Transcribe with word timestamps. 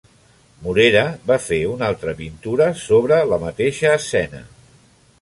Morera 0.67 1.03
va 1.33 1.37
fer 1.49 1.59
una 1.73 1.87
altra 1.93 2.15
pintura 2.23 2.73
sobre 2.87 3.23
la 3.35 3.41
mateixa 3.47 3.97
escena. 4.03 4.47